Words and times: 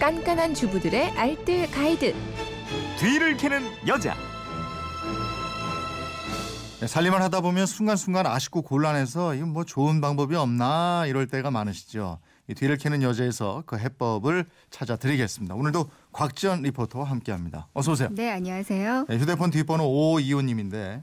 깐깐한 0.00 0.54
주부들의 0.54 1.10
알뜰 1.10 1.70
가이드. 1.70 2.14
뒤를 2.98 3.36
캐는 3.36 3.60
여자. 3.86 4.16
네, 6.80 6.86
살림을 6.86 7.20
하다 7.20 7.42
보면 7.42 7.66
순간순간 7.66 8.24
아쉽고 8.26 8.62
곤란해서 8.62 9.34
이건 9.34 9.50
뭐 9.50 9.64
좋은 9.64 10.00
방법이 10.00 10.34
없나 10.36 11.04
이럴 11.06 11.26
때가 11.26 11.50
많으시죠. 11.50 12.18
이 12.48 12.54
뒤를 12.54 12.78
캐는 12.78 13.02
여자에서 13.02 13.62
그 13.66 13.76
해법을 13.76 14.46
찾아드리겠습니다. 14.70 15.54
오늘도 15.54 15.90
곽지연 16.12 16.62
리포터와 16.62 17.04
함께합니다. 17.04 17.68
어서 17.74 17.92
오세요. 17.92 18.08
네, 18.10 18.30
안녕하세요. 18.30 19.04
네, 19.06 19.18
휴대폰 19.18 19.50
뒷번호 19.50 19.84
5525님인데 19.84 21.02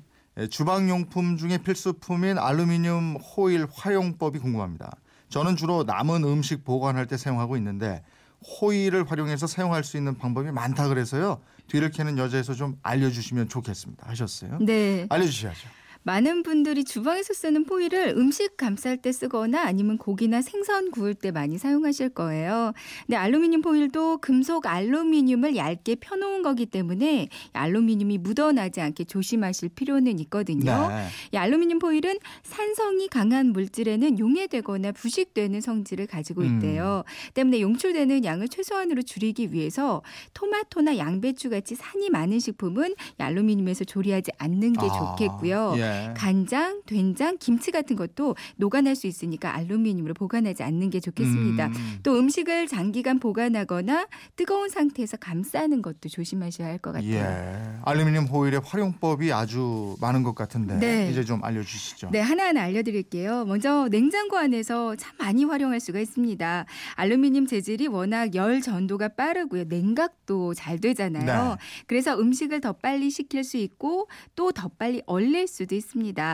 주방용품 0.49 1.37
중에 1.37 1.59
필수품인 1.59 2.39
알루미늄 2.39 3.17
호일 3.17 3.67
활용법이 3.71 4.39
궁금합니다. 4.39 4.89
저는 5.29 5.55
주로 5.55 5.83
남은 5.83 6.23
음식 6.23 6.63
보관할 6.63 7.05
때 7.05 7.15
사용하고 7.15 7.57
있는데 7.57 8.01
호일을 8.45 9.09
활용해서 9.09 9.47
사용할 9.47 9.83
수 9.83 9.97
있는 9.97 10.17
방법이 10.17 10.51
많다 10.51 10.87
그래서요. 10.87 11.41
뒤를 11.67 11.91
캐는 11.91 12.17
여자에서 12.17 12.53
좀 12.53 12.77
알려주시면 12.83 13.49
좋겠습니다. 13.49 14.07
하셨어요? 14.07 14.57
네. 14.61 15.05
알려주셔야죠. 15.09 15.67
많은 16.07 16.41
분들이 16.41 16.85
주방에서 16.85 17.33
쓰는 17.33 17.65
포일을 17.65 18.13
음식 18.15 18.55
감쌀 18.55 18.95
때 18.95 19.11
쓰거나 19.11 19.63
아니면 19.63 19.97
고기나 19.97 20.41
생선 20.41 20.89
구울 20.89 21.13
때 21.13 21.31
많이 21.31 21.57
사용하실 21.57 22.11
거예요. 22.11 22.71
근데 23.05 23.17
알루미늄 23.17 23.61
포일도 23.61 24.19
금속 24.19 24.67
알루미늄을 24.67 25.57
얇게 25.57 25.95
펴놓은 25.95 26.43
거기 26.43 26.65
때문에 26.65 27.27
알루미늄이 27.51 28.19
묻어나지 28.19 28.79
않게 28.79 29.03
조심하실 29.03 29.67
필요는 29.75 30.19
있거든요. 30.19 30.87
네. 30.87 31.07
이 31.33 31.37
알루미늄 31.37 31.79
포일은 31.79 32.19
산성이 32.41 33.09
강한 33.09 33.47
물질에는 33.47 34.17
용해되거나 34.17 34.93
부식되는 34.93 35.59
성질을 35.59 36.07
가지고 36.07 36.43
음. 36.43 36.55
있대요. 36.55 37.03
때문에 37.33 37.59
용출되는 37.59 38.23
양을 38.23 38.47
최소한으로 38.47 39.01
줄이기 39.01 39.51
위해서 39.51 40.01
토마토나 40.33 40.97
양배추 40.97 41.49
같이 41.49 41.75
산이 41.75 42.11
많은 42.11 42.39
식품은 42.39 42.91
이 42.91 43.21
알루미늄에서 43.21 43.83
조리하지 43.83 44.31
않는 44.37 44.71
게 44.71 44.87
아, 44.89 45.15
좋겠고요. 45.17 45.73
예. 45.79 45.96
간장, 46.15 46.81
된장, 46.85 47.37
김치 47.39 47.71
같은 47.71 47.95
것도 47.95 48.35
녹아날 48.55 48.95
수 48.95 49.07
있으니까 49.07 49.55
알루미늄으로 49.55 50.13
보관하지 50.13 50.63
않는 50.63 50.89
게 50.89 50.99
좋겠습니다. 50.99 51.67
음. 51.67 51.99
또 52.03 52.17
음식을 52.17 52.67
장기간 52.67 53.19
보관하거나 53.19 54.07
뜨거운 54.35 54.69
상태에서 54.69 55.17
감싸는 55.17 55.81
것도 55.81 56.09
조심하셔야 56.09 56.67
할 56.67 56.77
것 56.79 56.91
같아요. 56.93 57.11
예. 57.11 57.79
알루미늄 57.85 58.25
호일의 58.25 58.61
활용법이 58.63 59.31
아주 59.33 59.95
많은 59.99 60.21
것 60.23 60.35
같은데 60.35 60.77
네. 60.77 61.09
이제 61.09 61.23
좀 61.23 61.43
알려주시죠. 61.43 62.09
네, 62.11 62.19
하나하나 62.19 62.61
알려드릴게요. 62.61 63.45
먼저 63.45 63.87
냉장고 63.89 64.37
안에서 64.37 64.95
참 64.95 65.15
많이 65.17 65.43
활용할 65.43 65.79
수가 65.79 65.99
있습니다. 65.99 66.65
알루미늄 66.95 67.47
재질이 67.47 67.87
워낙 67.87 68.35
열 68.35 68.61
전도가 68.61 69.09
빠르고요. 69.09 69.63
냉각도 69.65 70.53
잘 70.53 70.79
되잖아요. 70.79 71.49
네. 71.49 71.55
그래서 71.87 72.19
음식을 72.19 72.61
더 72.61 72.73
빨리 72.73 73.09
식힐 73.09 73.43
수 73.43 73.57
있고 73.57 74.07
또 74.35 74.51
더 74.51 74.69
빨리 74.69 75.01
얼릴 75.05 75.47
수도 75.47 75.75
있습니다. 75.75 75.86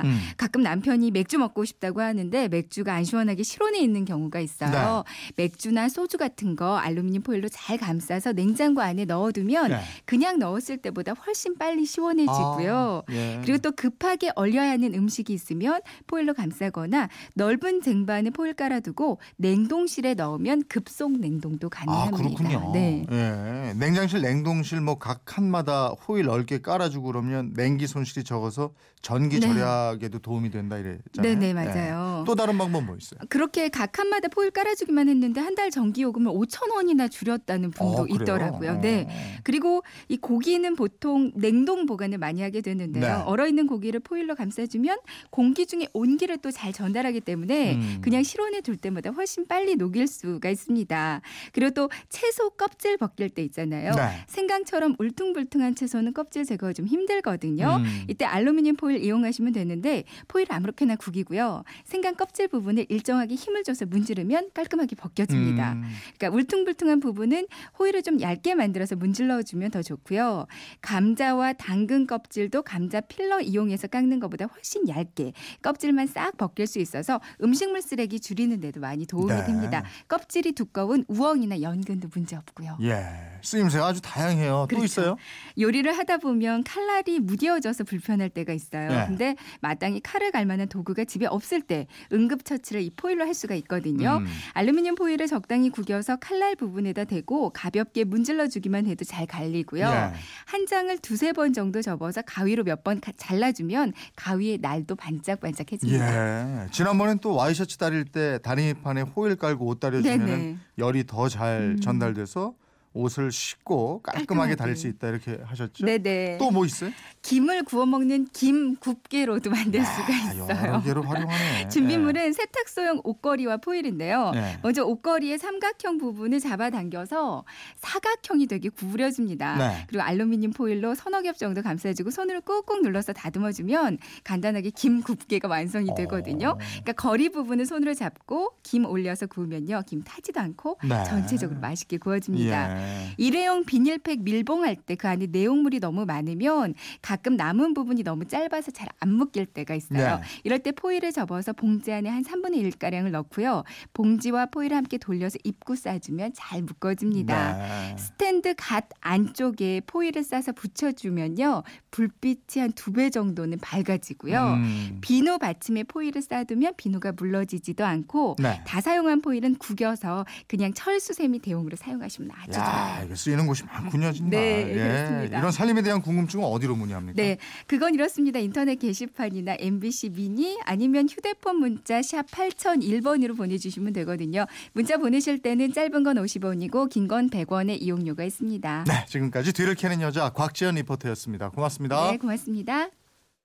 음. 0.04 0.20
가끔 0.38 0.64
남편이 0.64 1.12
맥주 1.12 1.38
먹고 1.38 1.66
싶다고 1.66 2.02
하는데 2.02 2.48
맥주가 2.48 2.94
안 2.96 3.04
시원하게 3.04 3.44
실온에 3.44 3.80
있는 3.80 4.06
경우가 4.06 4.40
있어요. 4.40 5.04
네. 5.38 5.44
맥주나 5.44 5.90
소주 5.90 6.18
같은 6.18 6.56
거 6.56 6.78
알루미늄 6.78 7.22
포일로 7.22 7.50
잘 7.50 7.78
감싸서 7.78 8.34
냉장고 8.34 8.82
안에 8.82 9.06
넣어두면 9.06 9.70
네. 9.70 9.82
그냥 10.06 10.40
넣었을 10.40 10.78
때보다 10.78 11.14
훨씬 11.14 11.58
빨리 11.58 11.86
시원해지고요. 11.86 13.04
아, 13.08 13.14
예. 13.14 13.40
그리고 13.44 13.60
또 13.60 13.72
급하게 13.72 14.32
얼려야 14.36 14.72
하는 14.72 14.94
음식이 14.96 15.32
있으면 15.34 15.82
포일로 16.08 16.34
감싸거나 16.34 17.10
넓은 17.36 17.82
쟁반에 17.82 18.32
포일 18.32 18.54
깔아두고 18.54 19.20
냉동실에 19.38 20.16
넣으면 20.16 20.64
급속 20.68 21.20
냉동도 21.20 21.68
아 21.68 21.70
가능합니다. 21.70 22.18
그렇군요. 22.18 22.72
네. 22.74 23.06
예. 23.12 23.74
냉장실, 23.78 24.22
냉동실 24.22 24.82
뭐 24.82 24.94
각 25.04 25.26
칸마다 25.26 25.88
호일 26.08 26.26
넓게 26.26 26.62
깔아주고 26.62 27.08
그러면 27.08 27.52
냉기 27.56 27.88
손실이 27.88 28.24
적어서 28.24 28.72
전기 29.02 29.33
네. 29.40 29.48
절약에도 29.48 30.20
도움이 30.20 30.52
된다 30.52 30.78
이랬잖아요. 30.78 31.40
네네 31.40 31.54
맞아요. 31.54 32.20
예. 32.22 32.26
또 32.26 32.36
다른 32.36 32.58
방법 32.58 32.84
뭐 32.86 32.96
있어요? 32.96 33.20
그렇게 33.30 33.70
각 33.70 33.92
칸마다 33.92 34.28
포일 34.28 34.52
깔아주기만 34.52 35.10
했는데 35.10 35.40
한 35.42 35.54
달 35.54 35.70
전기 35.70 36.02
요금을 36.02 36.32
5천 36.32 36.72
원이나 36.74 37.08
줄였다는 37.08 37.70
분도 37.72 38.02
어? 38.04 38.08
있더라고요. 38.08 38.82
네. 38.82 39.06
어. 39.08 39.40
그리고 39.44 39.84
이 40.10 40.18
고기는 40.18 40.76
보통 40.76 41.32
냉동 41.36 41.86
보관을 41.86 42.18
많이 42.18 42.42
하게 42.42 42.62
되는데요. 42.62 43.04
네. 43.04 43.24
얼어 43.26 43.46
있는 43.48 43.68
고기를 43.68 44.00
포일로 44.00 44.34
감싸주면 44.36 44.98
공기 45.30 45.66
중에 45.68 45.88
온기를 45.94 46.38
또 46.40 46.50
잘 46.54 46.72
전달하기 46.74 47.22
때문에 47.22 47.76
음. 47.76 48.00
그냥 48.02 48.22
실온에 48.24 48.62
둘 48.62 48.78
때마다 48.78 49.10
훨씬 49.12 49.46
빨리 49.48 49.76
녹일 49.76 50.08
수가 50.08 50.50
있습니다. 50.50 51.22
그리고 51.52 51.72
또 51.72 51.90
채소 52.10 52.52
껍질 52.52 52.98
벗길 52.98 53.30
때 53.30 53.44
있잖아요. 53.44 53.92
네. 53.92 54.24
생강처럼 54.28 54.96
울퉁불퉁한 55.00 55.76
채소는 55.76 56.14
껍질 56.14 56.46
제거가 56.46 56.74
좀 56.74 56.86
힘들거든요. 56.86 57.78
음. 57.84 58.04
이때 58.08 58.26
알루미늄 58.26 58.76
포일 58.76 59.04
이용 59.04 59.23
하시면 59.26 59.54
되는데 59.54 60.04
포일 60.28 60.48
아무렇게나 60.50 60.96
구기고요. 60.96 61.64
생강 61.86 62.16
껍질 62.16 62.48
부분을 62.48 62.86
일정하게 62.90 63.36
힘을 63.36 63.64
줘서 63.64 63.86
문지르면 63.86 64.52
깔끔하게 64.54 64.96
벗겨집니다. 64.96 65.74
음. 65.74 65.84
그러니까 66.18 66.38
울퉁불퉁한 66.38 67.00
부분은 67.00 67.48
호일을 67.80 68.04
좀 68.04 68.22
얇게 68.22 68.56
만들어서 68.56 68.96
문질러 68.96 69.42
주면 69.42 69.72
더 69.72 69.82
좋고요. 69.82 70.48
감자와 70.82 71.54
당근 71.54 72.08
껍질도 72.08 72.62
감자 72.64 73.02
필러 73.02 73.42
이용해서 73.42 73.88
깎는 73.88 74.20
것보다 74.20 74.46
훨씬 74.46 74.88
얇게 74.88 75.34
껍질만 75.62 76.08
싹 76.08 76.38
벗길 76.38 76.68
수 76.68 76.80
있어서 76.80 77.20
음식물 77.42 77.82
쓰레기 77.82 78.20
줄이는 78.20 78.60
데도 78.60 78.80
많이 78.80 79.06
도움이 79.06 79.34
네. 79.34 79.46
됩니다. 79.46 79.84
껍질이 80.08 80.54
두꺼운 80.54 81.04
우엉이나 81.08 81.62
연근도 81.62 82.10
문제 82.14 82.36
없고요. 82.36 82.78
예. 82.82 83.04
쓰임새가 83.42 83.88
아주 83.88 84.02
다양해요. 84.02 84.68
또 84.70 84.78
그렇죠. 84.78 84.86
있어요? 84.86 85.18
요리를 85.60 85.92
하다 85.98 86.18
보면 86.18 86.64
칼날이 86.64 87.20
무뎌져서 87.20 87.84
불편할 87.84 88.30
때가 88.30 88.54
있어요. 88.54 88.90
네. 88.90 89.06
근데 89.14 89.36
마땅히 89.62 90.00
칼을 90.02 90.32
갈 90.32 90.46
만한 90.46 90.68
도구가 90.68 91.06
집에 91.06 91.26
없을 91.26 91.62
때 91.62 91.88
응급처치를 92.12 92.82
이 92.82 92.90
포일로 92.90 93.26
할 93.26 93.34
수가 93.34 93.56
있거든요. 93.56 94.18
음. 94.22 94.28
알루미늄 94.54 94.96
포일을 94.96 95.28
적당히 95.28 95.70
구겨서 95.70 96.16
칼날 96.18 96.56
부분에다 96.56 97.04
대고 97.06 97.52
가볍게 97.52 98.04
문질러 98.04 98.48
주기만 98.48 98.88
해도 98.88 99.06
잘 99.06 99.26
갈리고요. 99.28 99.86
예. 99.86 100.14
한 100.46 100.66
장을 100.68 100.96
두세 101.00 101.32
번 101.34 101.54
정도 101.54 101.82
접어서 101.82 102.22
가위로 102.24 102.64
몇 102.64 102.84
번 102.84 103.00
잘라주면 103.16 103.94
가위의 104.18 104.58
날도 104.62 104.96
반짝반짝해집니다. 104.96 106.64
예. 106.66 106.68
지난번엔 106.72 107.20
또 107.20 107.34
와이셔츠 107.36 107.78
다릴 107.78 108.04
때 108.04 108.40
다리판에 108.44 109.02
호일 109.02 109.36
깔고 109.38 109.66
옷 109.68 109.80
다려주면. 109.80 110.60
열이 110.80 111.06
더잘 111.06 111.76
음. 111.76 111.80
전달돼서 111.80 112.54
옷을 112.94 113.32
씻고 113.32 114.02
깔끔하게 114.04 114.26
깔끔하게. 114.26 114.56
다릴 114.56 114.76
수 114.76 114.88
있다 114.88 115.10
이렇게 115.10 115.40
하셨죠? 115.44 115.86
네네. 115.86 116.38
또 116.38 116.52
뭐 116.54 116.66
있어요? 116.66 116.92
김을 117.24 117.64
구워 117.64 117.86
먹는 117.86 118.28
김 118.34 118.76
굽게로도 118.76 119.50
만들 119.50 119.84
수가 119.84 120.08
아, 120.08 120.34
있어요. 120.34 120.68
여러 120.68 120.82
개로 120.84 121.02
활용하네. 121.02 121.68
준비물은 121.70 122.34
세탁소용 122.34 123.02
옷걸이와 123.04 123.58
포일인데요. 123.58 124.32
예. 124.36 124.60
먼저 124.62 124.84
옷걸이의 124.84 125.40
삼각형 125.40 125.98
부분을 125.98 126.40
잡아당겨서 126.40 127.46
사각형이 127.78 128.48
되게 128.48 128.70
구부려줍니다. 128.70 129.58
네. 129.58 129.86
그리고 129.88 130.04
알루미늄 130.04 130.52
포일로 130.52 130.96
서너 130.96 131.22
겹 131.22 131.38
정도 131.38 131.62
감싸주고 131.62 132.12
손으로 132.12 132.42
꾹꾹 132.42 132.82
눌러서 132.82 133.14
다듬어주면 133.14 133.98
간단하게 134.24 134.70
김 134.72 135.02
굽게가 135.02 135.48
완성이 135.48 135.90
되거든요. 135.96 136.50
어. 136.50 136.58
그러니까 136.58 136.92
거리 136.94 137.30
부분을 137.30 137.66
손으로 137.66 137.94
잡고 137.94 138.52
김 138.64 138.86
올려서 138.86 139.28
구우면요. 139.28 139.84
김 139.88 140.04
타지도 140.04 140.40
않고 140.40 140.78
네. 140.88 141.04
전체적으로 141.06 141.60
맛있게 141.60 141.98
구워집니다. 141.98 142.78
예. 142.80 142.83
일회용 143.18 143.64
비닐팩 143.66 144.22
밀봉할 144.24 144.76
때 144.78 144.96
그 144.96 145.08
안에 145.08 145.28
내용물이 145.32 145.80
너무 145.80 146.06
많으면 146.06 146.76
가끔 147.02 147.36
남은 147.36 147.74
부분이 147.74 148.04
너무 148.04 148.26
짧아서 148.26 148.72
잘 148.72 148.88
안 149.00 149.10
묶일 149.14 149.46
때가 149.48 149.74
있어요. 149.76 150.18
네. 150.18 150.24
이럴 150.44 150.60
때 150.60 150.72
포일을 150.72 151.12
접어서 151.12 151.52
봉지 151.52 151.92
안에 151.92 152.10
한 152.10 152.24
3분의 152.24 152.72
1가량을 152.72 153.10
넣고요. 153.12 153.64
봉지와 153.94 154.46
포일을 154.48 154.78
함께 154.78 154.98
돌려서 154.98 155.38
입구 155.44 155.76
싸주면 155.76 156.32
잘 156.36 156.62
묶어집니다. 156.62 157.58
네. 157.58 157.96
스탠드 157.98 158.54
갓 158.56 158.86
안쪽에 159.02 159.82
포일을 159.88 160.24
싸서 160.24 160.52
붙여주면요. 160.54 161.64
불빛이 161.92 162.36
한 162.58 162.72
두 162.76 162.92
배 162.94 163.10
정도는 163.10 163.58
밝아지고요. 163.60 164.54
음. 164.54 164.98
비누 165.02 165.38
받침에 165.40 165.84
포일을 165.84 166.22
싸두면 166.22 166.74
비누가 166.78 167.12
물러지지도 167.14 167.84
않고 167.86 168.36
네. 168.40 168.62
다사용한 168.66 169.22
포일은 169.22 169.56
구겨서 169.56 170.26
그냥 170.48 170.74
철수세미 170.74 171.40
대용으로 171.40 171.76
사용하시면 171.76 172.32
아주 172.38 172.52
좋아요. 172.54 172.68
야, 172.74 173.04
이거 173.06 173.16
쓰이는 173.16 173.46
곳이 173.48 173.64
많군요, 173.66 174.12
정말. 174.12 174.40
네, 174.40 174.74
그렇습니다. 174.74 175.40
이런 175.40 175.52
살림에 175.52 175.82
대한 175.82 176.02
궁금증은 176.02 176.44
어디로 176.46 176.76
문의합니까? 176.76 177.22
네, 177.22 177.38
그건 177.68 177.94
이렇습니다. 177.94 178.40
인터넷 178.40 178.76
게시판이나 178.76 179.56
MBC 179.60 180.10
미니 180.10 180.58
아니면 180.66 181.08
휴대폰 181.10 181.58
문자 181.58 182.02
샵 182.02 182.26
8001번으로 182.28 183.38
보내주시면 183.38 183.94
되거든요. 183.94 184.46
문자 184.74 184.98
보내실 184.98 185.42
때는 185.42 185.74
짧은 185.74 186.04
건 186.04 186.18
50원이고 186.18 186.90
긴 186.90 187.04
건 187.08 187.30
100원의 187.30 187.82
이용료가 187.82 188.24
있습니다. 188.24 188.86
네, 188.88 189.06
지금까지 189.08 189.52
뒤를 189.54 189.76
캐는 189.76 190.00
여자 190.02 190.30
곽지연 190.30 190.76
리포터였습니다. 190.76 191.50
고맙습니다. 191.50 192.12
네, 192.12 192.18
고맙습니다. 192.18 193.03